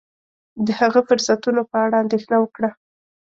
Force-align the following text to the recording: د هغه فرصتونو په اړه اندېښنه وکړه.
د 0.65 0.67
هغه 0.79 0.99
فرصتونو 1.07 1.61
په 1.71 1.75
اړه 1.85 1.95
اندېښنه 2.03 2.37
وکړه. 2.39 2.69